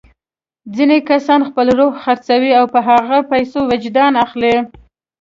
ځینې 0.75 0.97
کسان 1.09 1.39
خپل 1.49 1.67
روح 1.79 1.93
خرڅوي 2.03 2.51
او 2.59 2.65
په 2.73 2.79
هغو 2.87 3.17
پیسو 3.31 3.59
وجدان 3.71 4.13
اخلي. 4.25 4.55